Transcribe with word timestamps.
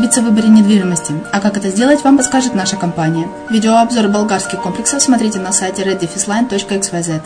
ошибиться 0.00 0.22
в 0.22 0.24
выборе 0.24 0.48
недвижимости, 0.48 1.12
а 1.30 1.40
как 1.40 1.58
это 1.58 1.68
сделать, 1.68 2.02
вам 2.02 2.16
подскажет 2.16 2.54
наша 2.54 2.76
компания. 2.76 3.28
Видеообзор 3.50 4.08
болгарских 4.08 4.62
комплексов 4.62 5.02
смотрите 5.02 5.38
на 5.38 5.52
сайте 5.52 5.82
reddefisline.xyz. 5.82 7.20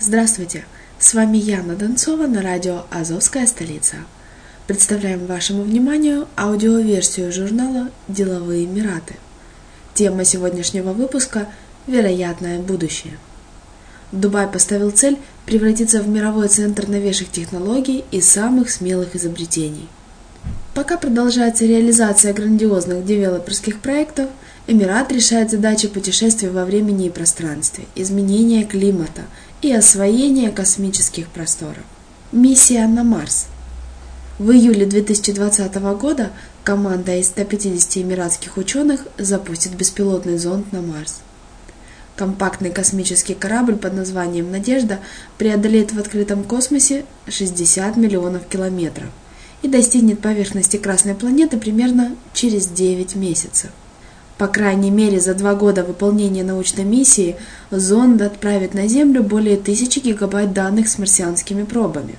Здравствуйте! 0.00 0.64
С 0.98 1.14
вами 1.14 1.36
Яна 1.36 1.76
Донцова 1.76 2.26
на 2.26 2.42
радио 2.42 2.82
«Азовская 2.90 3.46
столица». 3.46 3.96
Представляем 4.66 5.26
вашему 5.26 5.62
вниманию 5.62 6.26
аудиоверсию 6.36 7.30
журнала 7.30 7.90
«Деловые 8.08 8.64
Эмираты». 8.64 9.14
Тема 9.94 10.24
сегодняшнего 10.24 10.92
выпуска– 10.92 11.46
вероятное 11.86 12.58
будущее. 12.58 13.18
Дубай 14.12 14.46
поставил 14.46 14.90
цель 14.90 15.18
превратиться 15.44 16.02
в 16.02 16.08
мировой 16.08 16.48
центр 16.48 16.88
новейших 16.88 17.30
технологий 17.30 18.04
и 18.10 18.20
самых 18.20 18.70
смелых 18.70 19.16
изобретений. 19.16 19.88
Пока 20.74 20.98
продолжается 20.98 21.64
реализация 21.64 22.34
грандиозных 22.34 23.04
девелоперских 23.04 23.80
проектов, 23.80 24.28
Эмират 24.66 25.10
решает 25.12 25.50
задачи 25.50 25.88
путешествий 25.88 26.50
во 26.50 26.64
времени 26.64 27.06
и 27.06 27.10
пространстве, 27.10 27.84
изменения 27.94 28.64
климата 28.64 29.22
и 29.62 29.72
освоения 29.72 30.50
космических 30.50 31.28
просторов. 31.28 31.84
Миссия 32.32 32.86
на 32.86 33.04
Марс. 33.04 33.46
В 34.38 34.50
июле 34.50 34.84
2020 34.84 35.74
года 35.98 36.30
команда 36.62 37.16
из 37.16 37.28
150 37.28 37.98
эмиратских 37.98 38.56
ученых 38.56 39.06
запустит 39.16 39.74
беспилотный 39.74 40.36
зонд 40.36 40.72
на 40.72 40.82
Марс. 40.82 41.20
Компактный 42.16 42.70
космический 42.70 43.34
корабль 43.34 43.76
под 43.76 43.92
названием 43.92 44.50
«Надежда» 44.50 45.00
преодолеет 45.36 45.92
в 45.92 45.98
открытом 45.98 46.44
космосе 46.44 47.04
60 47.28 47.98
миллионов 47.98 48.46
километров 48.46 49.08
и 49.60 49.68
достигнет 49.68 50.20
поверхности 50.20 50.78
Красной 50.78 51.14
планеты 51.14 51.58
примерно 51.58 52.16
через 52.32 52.68
9 52.68 53.16
месяцев. 53.16 53.70
По 54.38 54.46
крайней 54.46 54.90
мере, 54.90 55.20
за 55.20 55.34
два 55.34 55.54
года 55.54 55.84
выполнения 55.84 56.42
научной 56.42 56.84
миссии 56.84 57.36
зонд 57.70 58.22
отправит 58.22 58.72
на 58.72 58.88
Землю 58.88 59.22
более 59.22 59.58
тысячи 59.58 59.98
гигабайт 59.98 60.54
данных 60.54 60.88
с 60.88 60.98
марсианскими 60.98 61.64
пробами, 61.64 62.14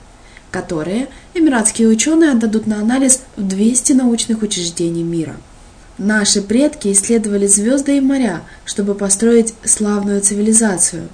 которые 0.52 1.08
эмиратские 1.34 1.88
ученые 1.88 2.32
отдадут 2.32 2.68
на 2.68 2.80
анализ 2.80 3.22
в 3.36 3.48
200 3.48 3.94
научных 3.94 4.44
учреждений 4.44 5.04
мира– 5.04 5.38
Наши 5.98 6.44
предки 6.44 6.92
исследовали 6.92 7.48
звезды 7.48 7.98
и 7.98 8.02
моря, 8.02 8.44
чтобы 8.66 8.94
построить 8.94 9.56
славную 9.64 10.22
цивилизацию. 10.22 11.10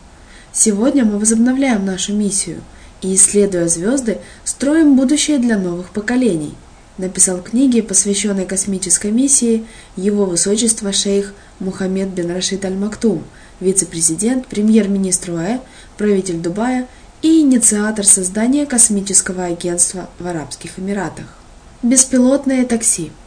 Сегодня 0.52 1.06
мы 1.06 1.20
возобновляем 1.20 1.86
нашу 1.86 2.14
миссию 2.14 2.60
и, 3.02 3.16
исследуя 3.16 3.70
звезды, 3.70 4.18
строим 4.44 4.98
будущее 4.98 5.38
для 5.38 5.58
новых 5.58 5.92
поколений, 5.92 6.54
написал 6.98 7.38
в 7.38 7.44
книге, 7.44 7.82
посвященной 7.82 8.46
космической 8.46 9.12
миссии, 9.12 9.66
его 9.96 10.26
высочество 10.26 10.92
шейх 10.92 11.34
Мухаммед 11.60 12.10
бен 12.10 12.32
Рашид 12.32 12.66
Аль-Мактум, 12.66 13.24
вице-президент, 13.62 14.48
премьер-министр 14.48 15.32
ОАЭ, 15.32 15.60
правитель 15.98 16.42
Дубая 16.42 16.90
и 17.22 17.40
инициатор 17.40 18.06
создания 18.06 18.66
космического 18.66 19.46
агентства 19.46 20.10
в 20.20 20.28
Арабских 20.28 20.78
Эмиратах. 20.78 21.38
Беспилотные 21.84 22.66
такси– 22.66 23.14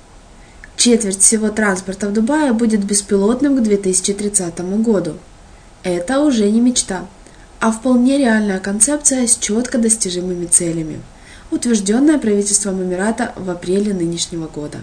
Четверть 0.86 1.20
всего 1.20 1.48
транспорта 1.48 2.06
в 2.06 2.12
Дубае 2.12 2.52
будет 2.52 2.84
беспилотным 2.84 3.56
к 3.56 3.62
2030 3.64 4.60
году. 4.84 5.14
Это 5.82 6.20
уже 6.20 6.48
не 6.48 6.60
мечта, 6.60 7.08
а 7.58 7.72
вполне 7.72 8.18
реальная 8.18 8.60
концепция 8.60 9.26
с 9.26 9.36
четко 9.36 9.78
достижимыми 9.78 10.46
целями, 10.46 11.00
утвержденная 11.50 12.18
правительством 12.18 12.80
Эмирата 12.80 13.32
в 13.34 13.50
апреле 13.50 13.94
нынешнего 13.94 14.46
года. 14.46 14.78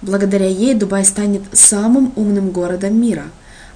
Благодаря 0.00 0.48
ей 0.48 0.74
Дубай 0.74 1.04
станет 1.04 1.42
самым 1.52 2.12
умным 2.16 2.50
городом 2.50 3.00
мира, 3.00 3.26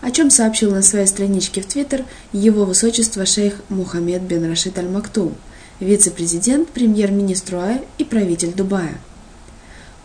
о 0.00 0.10
чем 0.10 0.30
сообщил 0.30 0.72
на 0.72 0.82
своей 0.82 1.06
страничке 1.06 1.60
в 1.60 1.66
Твиттер 1.66 2.04
его 2.32 2.64
высочество 2.64 3.24
шейх 3.24 3.60
Мухаммед 3.68 4.22
бен 4.22 4.50
Рашид 4.50 4.76
Аль-Мактум, 4.80 5.36
вице-президент, 5.78 6.70
премьер-министр 6.70 7.82
и 7.98 8.04
правитель 8.04 8.52
Дубая– 8.52 8.98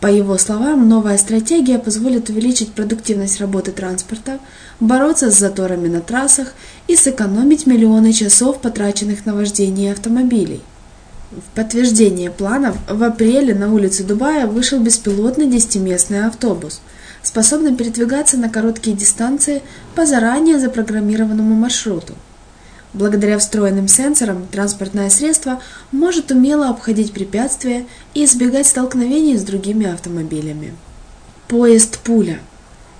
по 0.02 0.08
его 0.08 0.36
словам, 0.36 0.88
новая 0.88 1.16
стратегия 1.16 1.78
позволит 1.78 2.28
увеличить 2.28 2.72
продуктивность 2.72 3.40
работы 3.40 3.70
транспорта, 3.70 4.40
бороться 4.80 5.30
с 5.30 5.38
заторами 5.38 5.86
на 5.86 6.00
трассах 6.00 6.54
и 6.88 6.96
сэкономить 6.96 7.68
миллионы 7.68 8.12
часов, 8.12 8.60
потраченных 8.60 9.24
на 9.26 9.34
вождение 9.36 9.92
автомобилей. 9.92 10.60
В 11.30 11.54
подтверждение 11.54 12.32
планов 12.32 12.76
в 12.90 13.00
апреле 13.00 13.54
на 13.54 13.72
улице 13.72 14.02
Дубая 14.02 14.48
вышел 14.48 14.80
беспилотный 14.80 15.46
десятиместный 15.46 16.26
автобус, 16.26 16.80
способный 17.22 17.76
передвигаться 17.76 18.36
на 18.36 18.48
короткие 18.48 18.96
дистанции 18.96 19.62
по 19.94 20.04
заранее 20.04 20.58
запрограммированному 20.58 21.54
маршруту. 21.54 22.14
Благодаря 22.94 23.38
встроенным 23.38 23.88
сенсорам 23.88 24.46
транспортное 24.50 25.08
средство 25.08 25.60
может 25.92 26.30
умело 26.30 26.68
обходить 26.68 27.12
препятствия 27.12 27.86
и 28.14 28.24
избегать 28.24 28.66
столкновений 28.66 29.36
с 29.36 29.42
другими 29.42 29.86
автомобилями. 29.86 30.74
Поезд 31.48 31.98
«Пуля» 31.98 32.38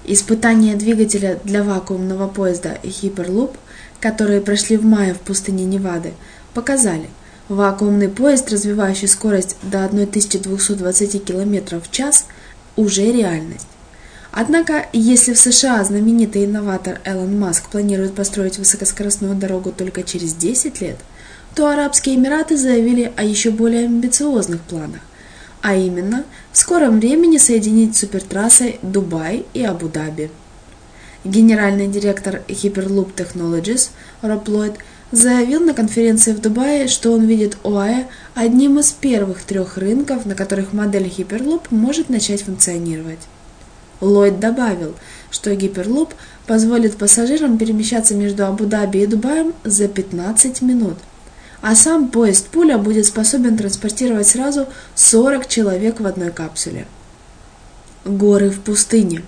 Испытания 0.05 0.75
двигателя 0.75 1.39
для 1.45 1.63
вакуумного 1.63 2.27
поезда 2.27 2.77
Hyperloop, 2.83 3.55
которые 4.01 4.41
прошли 4.41 4.77
в 4.77 4.85
мае 4.85 5.15
в 5.15 5.21
пустыне 5.21 5.65
Невады, 5.65 6.13
показали, 6.55 7.09
вакуумный 7.49 8.09
поезд, 8.09 8.51
развивающий 8.51 9.07
скорость 9.07 9.57
до 9.63 9.85
1220 9.85 11.25
км 11.25 11.81
в 11.81 11.91
час, 11.93 12.27
уже 12.75 13.13
реальность. 13.13 13.69
Однако, 14.33 14.87
если 14.95 15.35
в 15.35 15.39
США 15.39 15.85
знаменитый 15.85 16.47
инноватор 16.47 17.01
Элон 17.05 17.39
Маск 17.39 17.69
планирует 17.69 18.15
построить 18.15 18.57
высокоскоростную 18.57 19.35
дорогу 19.35 19.73
только 19.73 20.03
через 20.03 20.33
10 20.33 20.81
лет, 20.81 20.97
то 21.55 21.69
Арабские 21.69 22.17
Эмираты 22.17 22.57
заявили 22.57 23.13
о 23.15 23.25
еще 23.25 23.51
более 23.51 23.85
амбициозных 23.85 24.63
планах, 24.63 25.03
а 25.61 25.77
именно 25.77 26.25
в 26.51 26.57
скором 26.57 26.99
времени 26.99 27.37
соединить 27.37 27.95
супертрассы 27.95 28.77
Дубай 28.81 29.45
и 29.53 29.63
Абу-Даби. 29.63 30.31
Генеральный 31.25 31.87
директор 31.87 32.41
Hyperloop 32.49 33.15
Technologies 33.15 33.91
Роб 34.23 34.49
Ллойд 34.49 34.77
заявил 35.11 35.61
на 35.61 35.75
конференции 35.75 36.33
в 36.33 36.41
Дубае, 36.41 36.89
что 36.89 37.13
он 37.13 37.27
видит 37.27 37.59
ОАЭ 37.65 38.07
одним 38.35 38.79
из 38.79 38.93
первых 38.93 39.43
трех 39.43 39.77
рынков, 39.77 40.25
на 40.25 40.35
которых 40.35 40.73
модель 40.73 41.07
Hyperloop 41.07 41.67
может 41.69 42.09
начать 42.09 42.43
функционировать. 42.43 43.21
Ллойд 44.03 44.41
добавил, 44.41 44.97
что 45.31 45.55
гиперлуп 45.55 46.13
позволит 46.47 46.97
пассажирам 46.97 47.57
перемещаться 47.57 48.15
между 48.15 48.45
Абу-Даби 48.45 48.99
и 48.99 49.07
Дубаем 49.07 49.55
за 49.63 49.87
15 49.87 50.61
минут, 50.61 50.99
а 51.61 51.77
сам 51.77 52.09
поезд 52.09 52.49
«Пуля» 52.49 52.79
будет 52.79 53.07
способен 53.07 53.57
транспортировать 53.57 54.27
сразу 54.27 54.67
40 54.97 55.47
человек 55.47 56.01
в 56.01 56.07
одной 56.07 56.33
капсуле. 56.33 56.87
Горы 58.05 58.51
в 58.51 58.61
пустыне. 58.61 59.23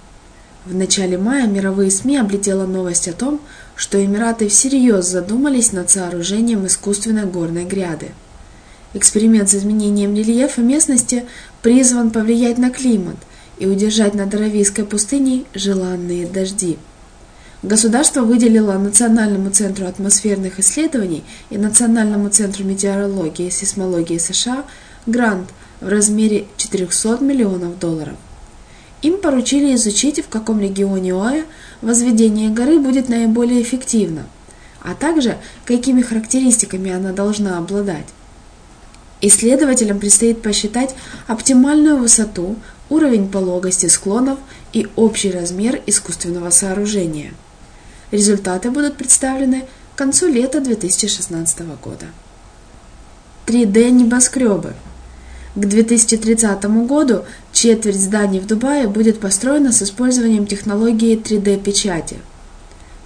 В 0.67 0.75
начале 0.75 1.19
мая 1.19 1.47
мировые 1.47 1.93
СМИ 1.93 2.17
облетела 2.17 2.67
новость 2.67 3.07
о 3.07 3.13
том, 3.13 3.41
что 3.77 4.05
Эмираты 4.05 4.49
всерьез 4.49 5.07
задумались 5.07 5.73
над 5.73 5.89
сооружением 5.89 6.67
искусственной 6.67 7.27
горной 7.27 7.65
гряды. 7.65 8.09
Эксперимент 8.93 9.51
с 9.51 9.55
изменением 9.55 10.17
рельефа 10.17 10.63
местности 10.63 11.27
призван 11.63 12.11
повлиять 12.11 12.59
на 12.59 12.71
климат– 12.71 13.17
и 13.59 13.67
удержать 13.67 14.15
над 14.15 14.35
Аравийской 14.35 14.85
пустыней 14.85 15.47
желанные 15.55 16.27
дожди. 16.27 16.79
Государство 17.63 18.21
выделило 18.21 18.75
Национальному 18.75 19.51
центру 19.51 19.87
атмосферных 19.87 20.59
исследований 20.59 21.25
и 21.49 21.57
Национальному 21.57 22.29
центру 22.29 22.63
метеорологии 22.65 23.47
и 23.47 23.51
сейсмологии 23.51 24.19
США 24.19 24.65
грант 25.07 25.49
в 25.81 25.89
размере 25.89 26.47
400 26.59 27.19
миллионов 27.25 27.79
долларов. 27.79 28.17
Им 29.01 29.19
поручили 29.19 29.75
изучить, 29.77 30.23
в 30.23 30.29
каком 30.29 30.61
регионе 30.61 31.15
ОАЭ 31.15 31.45
возведение 31.81 32.51
горы 32.51 32.79
будет 32.79 33.09
наиболее 33.09 33.63
эффективно, 33.63 34.27
а 34.81 34.95
также 34.95 35.39
какими 35.65 36.03
характеристиками 36.03 36.91
она 36.91 37.13
должна 37.13 37.59
обладать. 37.59 38.07
Исследователям 39.27 40.01
предстоит 40.01 40.43
посчитать 40.43 40.95
оптимальную 41.27 41.97
высоту, 41.97 42.57
уровень 42.91 43.31
пологости 43.31 43.87
склонов 43.87 44.39
и 44.75 44.87
общий 44.97 45.31
размер 45.31 45.81
искусственного 45.87 46.51
сооружения. 46.51 47.33
Результаты 48.11 48.71
будут 48.71 48.99
представлены 48.99 49.65
к 49.95 49.99
концу 49.99 50.29
лета 50.29 50.61
2016 50.61 51.61
года. 51.83 52.05
3D 53.47 53.93
небоскребы. 53.93 54.75
К 55.55 55.65
2030 55.65 56.65
году 56.87 57.25
четверть 57.51 57.97
зданий 57.97 58.41
в 58.41 58.47
Дубае 58.47 58.89
будет 58.89 59.21
построена 59.21 59.73
с 59.73 59.83
использованием 59.83 60.47
технологии 60.47 61.17
3D-печати– 61.17 62.19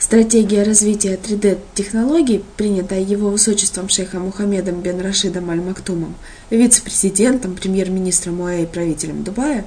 Стратегия 0.09 0.63
развития 0.63 1.21
3D-технологий, 1.23 2.43
принятая 2.57 3.03
его 3.03 3.29
высочеством 3.29 3.91
шейхом 3.91 4.23
Мухаммедом 4.23 4.81
бен 4.81 5.03
Рашидом 5.03 5.51
Аль-Мактумом, 5.51 6.15
вице-президентом, 6.49 7.55
премьер-министром 7.55 8.41
УАЭ 8.41 8.63
и 8.63 8.67
правителем 8.67 9.23
Дубая, 9.23 9.67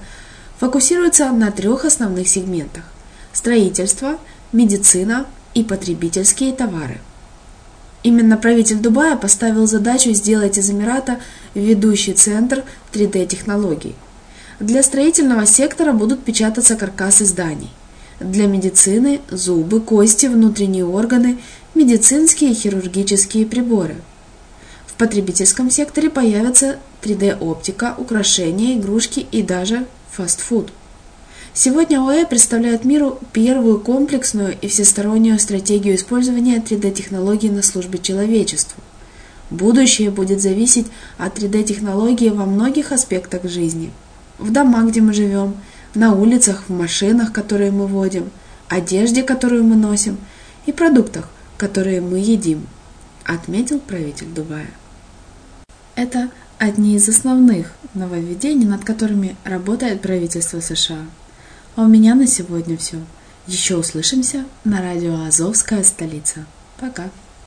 фокусируется 0.58 1.30
на 1.32 1.52
трех 1.52 1.86
основных 1.86 2.28
сегментах– 2.28 2.86
строительство, 3.34 4.18
медицина 4.52 5.28
и 5.54 5.64
потребительские 5.64 6.54
товары. 6.54 7.00
Именно 8.02 8.36
правитель 8.36 8.80
Дубая 8.80 9.18
поставил 9.18 9.68
задачу 9.68 10.12
сделать 10.14 10.58
из 10.58 10.72
Эмирата 10.72 11.20
ведущий 11.54 12.14
центр 12.14 12.64
3D-технологий. 12.94 13.94
Для 14.60 14.82
строительного 14.82 15.46
сектора 15.46 15.94
будут 15.94 16.24
печататься 16.24 16.76
каркасы 16.76 17.26
зданий. 17.26 17.70
Для 18.22 18.46
медицины– 18.46 19.20
зубы, 19.32 19.82
кости, 19.82 20.28
внутренние 20.28 20.86
органы, 20.86 21.40
медицинские 21.74 22.52
и 22.52 22.54
хирургические 22.54 23.48
приборы. 23.48 23.96
В 24.86 24.94
потребительском 24.94 25.72
секторе 25.72 26.12
появятся 26.12 26.78
3D-оптика, 27.02 27.96
украшения, 27.98 28.78
игрушки 28.78 29.26
и 29.32 29.42
даже 29.42 29.88
фастфуд. 30.12 30.72
Сегодня 31.56 32.00
ОЭ 32.00 32.28
представляет 32.28 32.86
миру 32.86 33.18
первую 33.34 33.80
комплексную 33.80 34.56
и 34.62 34.68
всестороннюю 34.68 35.40
стратегию 35.40 35.96
использования 35.96 36.58
3D-технологий 36.58 37.50
на 37.50 37.64
службе 37.64 37.98
человечеству. 37.98 38.84
Будущее 39.50 40.12
будет 40.12 40.42
зависеть 40.42 40.86
от 41.18 41.40
3D-технологии 41.40 42.30
во 42.30 42.46
многих 42.46 42.92
аспектах 42.92 43.50
жизни. 43.50 43.92
В 44.38 44.52
домах, 44.52 44.90
где 44.90 45.02
мы 45.02 45.12
живем, 45.12 45.56
на 45.96 46.14
улицах, 46.14 46.64
в 46.68 46.74
машинах, 46.74 47.34
которые 47.34 47.72
мы 47.72 47.88
водим, 47.88 48.30
одежде, 48.68 49.24
которую 49.24 49.64
мы 49.64 49.76
носим, 49.76 50.18
и 50.66 50.72
продуктах, 50.72 51.30
которые 51.58 52.02
мы 52.02 52.20
едим, 52.20 52.68
отметил 53.26 53.80
правитель 53.80 54.28
Дубая. 54.28 54.70
Это 55.96 56.30
одни 56.58 56.96
из 56.96 57.10
основных 57.10 57.74
нововведений, 57.94 58.66
над 58.66 58.84
которыми 58.84 59.36
работает 59.44 60.02
правительство 60.02 60.60
США. 60.60 61.06
А 61.76 61.84
у 61.84 61.88
меня 61.88 62.16
на 62.16 62.28
сегодня 62.28 62.78
все. 62.78 62.98
Еще 63.48 63.76
услышимся 63.76 64.46
на 64.64 64.82
радио 64.82 65.26
«Азовская 65.26 65.84
столица». 65.84 66.46
Пока. 66.80 67.10